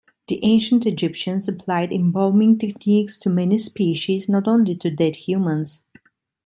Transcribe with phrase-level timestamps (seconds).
[0.29, 5.85] The Ancient Egyptians applied embalming techniques to many species, not only to dead humans.